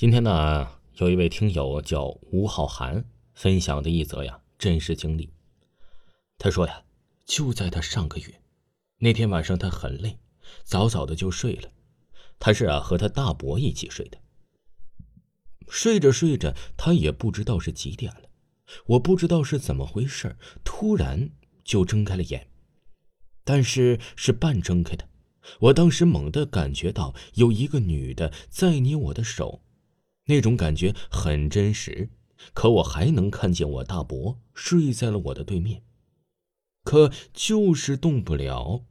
[0.00, 3.04] 今天呢，有一位听友叫吴浩涵
[3.34, 5.30] 分享的一则呀真实经历。
[6.38, 6.84] 他说呀，
[7.26, 8.40] 就在他上个月
[8.96, 10.18] 那天晚上，他很累，
[10.64, 11.70] 早早的就睡了。
[12.38, 14.16] 他是啊和他大伯一起睡的。
[15.68, 18.30] 睡着睡着，他也不知道是几点了，
[18.86, 21.28] 我不知道是怎么回事，突然
[21.62, 22.48] 就睁开了眼，
[23.44, 25.06] 但是是半睁开的。
[25.58, 29.60] 我当时猛地感觉到有一个女的在捏我的手。
[30.30, 32.08] 那种感觉很真实，
[32.54, 35.82] 可我还能看见我大伯睡在了我的对面，
[36.84, 38.84] 可就是动不了。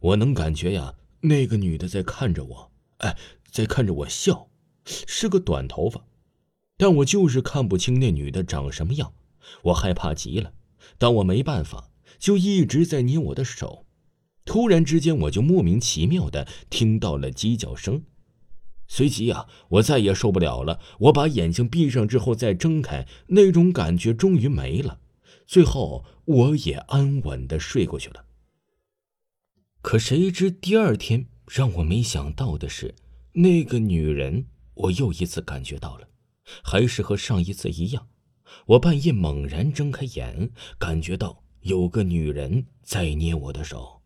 [0.00, 3.18] 我能感觉呀，那个女的在看着我，哎，
[3.50, 4.48] 在看着我笑，
[4.86, 6.06] 是个短头发，
[6.78, 9.12] 但我就是看不清那女的长什么样。
[9.64, 10.54] 我害怕极了，
[10.96, 13.84] 但我没办法，就一直在捏我的手。
[14.46, 18.02] 突然之间，我就莫名其妙的听到了鸡叫声。
[18.88, 20.80] 随即呀，我再也受不了了。
[21.00, 25.00] 我把眼睛闭上之后再睁开，那种感觉终于没了。
[25.46, 28.24] 最后，我也安稳的睡过去了。
[29.82, 32.94] 可谁知第二天让我没想到的是，
[33.32, 36.08] 那个女人，我又一次感觉到了，
[36.64, 38.08] 还是和上一次一样。
[38.66, 44.02] 我半夜猛然睁开眼，感觉到有个女人在捏我的手，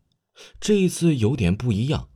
[0.59, 2.09] 这一次有点不一样。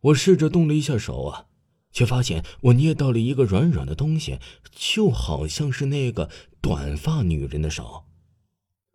[0.00, 1.47] 我试着动了一下手啊。
[1.92, 4.38] 却发现我捏到了一个软软的东西，
[4.70, 6.30] 就好像是那个
[6.60, 8.04] 短发女人的手。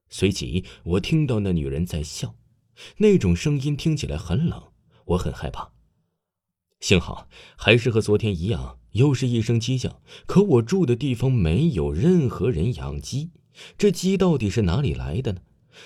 [0.09, 2.35] 随即，我听到那女人在笑，
[2.97, 4.71] 那种声音听起来很冷，
[5.05, 5.71] 我很害怕。
[6.79, 7.27] 幸好
[7.57, 10.01] 还是和昨天一样，又是一声鸡叫。
[10.25, 13.31] 可我住的地方没有任何人养鸡，
[13.77, 15.41] 这鸡到底是哪里来的呢？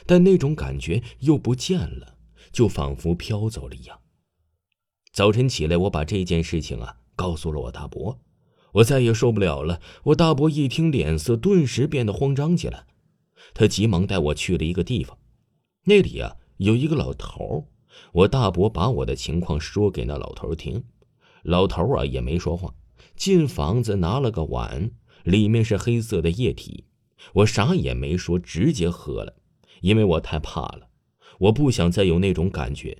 [0.06, 2.18] 但那种感觉又不见了，
[2.52, 4.02] 就仿佛飘走了一样。
[5.18, 8.20] 早晨起来，我把这件事情啊告诉了我大伯，
[8.72, 9.82] 我再也受不了了。
[10.04, 12.86] 我大伯一听，脸色顿时变得慌张起来，
[13.56, 15.18] 他急忙带我去了一个地方，
[15.86, 17.68] 那里啊有一个老头
[18.12, 20.84] 我大伯把我的情况说给那老头听，
[21.42, 22.76] 老头啊也没说话，
[23.16, 24.92] 进房子拿了个碗，
[25.24, 26.84] 里面是黑色的液体，
[27.34, 29.34] 我啥也没说，直接喝了，
[29.82, 30.90] 因为我太怕了，
[31.40, 32.96] 我不想再有那种感觉。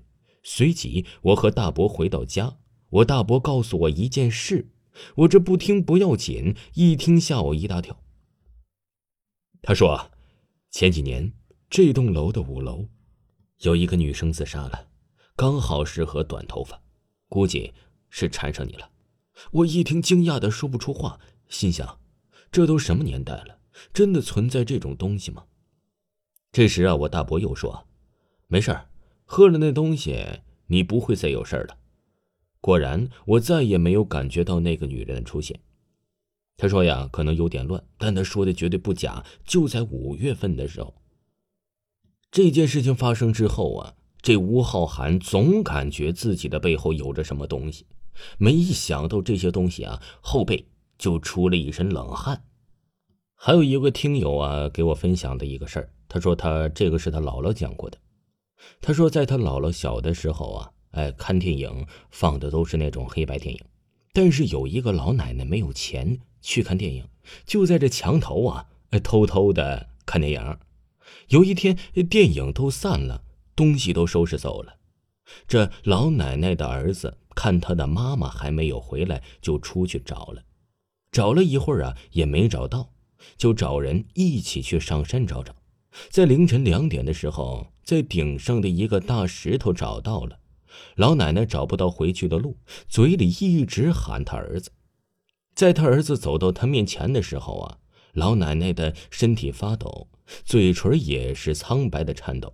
[0.50, 2.58] 随即，我和大伯回到家。
[2.90, 4.70] 我大伯告诉我一件事，
[5.16, 8.02] 我这不听不要紧，一听吓我一大跳。
[9.62, 10.10] 他说，
[10.72, 11.34] 前几年
[11.70, 12.88] 这栋楼的五楼，
[13.58, 14.88] 有一个女生自杀了，
[15.36, 16.82] 刚好适合短头发，
[17.28, 17.74] 估计
[18.10, 18.90] 是缠上你了。
[19.52, 21.20] 我一听惊讶的说不出话，
[21.50, 22.00] 心想，
[22.50, 23.60] 这都什么年代了，
[23.92, 25.44] 真的存在这种东西吗？
[26.54, 27.86] 这时啊，我大伯又说，
[28.48, 28.90] 没事儿。
[29.30, 30.26] 喝了那东西，
[30.68, 31.78] 你不会再有事儿了。
[32.62, 35.60] 果然，我再也没有感觉到那个女人的出现。
[36.56, 39.24] 他说呀，可能有点乱，但他说的绝对不假。
[39.46, 40.96] 就在五月份的时候，
[42.32, 47.86] 这件事情发生之后啊，这吴浩涵总感觉自己的背后有着什么东西，
[48.38, 50.66] 没想到这些东西啊，后背
[50.98, 52.46] 就出了一身冷汗。
[53.36, 57.98] 还有一个听友啊，给我分享的一个事儿，他说他这个是他姥姥讲过的。
[58.82, 63.62] 他说，在他姥姥小的时候啊，哎，看电影放的都是那种黑白电影，
[64.14, 67.08] 但是有一个老奶奶没有钱去看电影，
[67.46, 68.68] 就在这墙头啊，
[69.04, 70.58] 偷偷的看电影。
[71.30, 71.78] 有一天，
[72.10, 73.24] 电影都散了，
[73.56, 74.78] 东西都收拾走了，
[75.48, 80.44] 这老奶奶的儿子看他的妈妈还没有回来，就出去找了，
[81.12, 82.94] 找了一会儿啊，也没找到，
[83.38, 85.56] 就找人一起去上山找找。
[86.10, 90.40] 在凌晨两点的时候，在顶上的一个大石头找到了。
[90.96, 94.72] 老奶奶找不到回去的路，嘴里一直喊他儿子。
[95.56, 97.80] 在他儿子走到他面前的时候啊，
[98.14, 100.08] 老奶奶的身体发抖，
[100.46, 102.54] 嘴唇也是苍白的颤抖。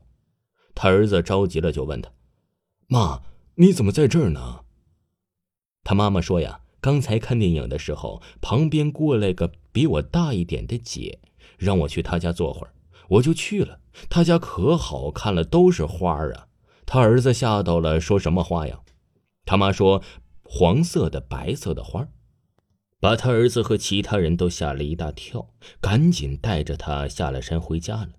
[0.74, 2.12] 他儿子着急了，就问他
[2.88, 3.24] ：“妈，
[3.56, 4.62] 你怎么在这儿呢？”
[5.84, 11.20] 他妈妈说：“呀，刚才看电影的时候，旁边过来个比我大一点的姐，
[11.58, 12.74] 让我去她家坐会儿。”
[13.14, 13.80] 我就去了，
[14.10, 16.48] 他家可好看了，都是花啊。
[16.86, 18.80] 他儿子吓到了，说什么花呀？
[19.46, 20.02] 他妈说
[20.44, 22.08] 黄色的、白色的花，
[23.00, 25.50] 把他儿子和其他人都吓了一大跳，
[25.80, 28.10] 赶紧带着他下了山回家了。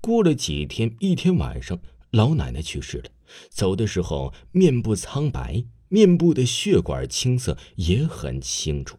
[0.00, 1.78] 过了几天，一天晚上，
[2.10, 3.10] 老奶奶去世了，
[3.50, 8.96] 走的时候面部苍白，面部的血管青色也很清楚。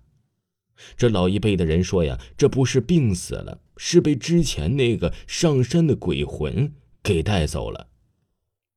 [0.95, 7.87] 这老一辈的人说呀，这不是病死了，是被之前那个上山的鬼魂给带走了。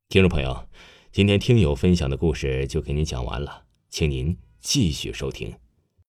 [0.09, 0.69] 听众朋友，
[1.11, 5.55] 今天听友分享的故事就给您讲完了，请您继续收听。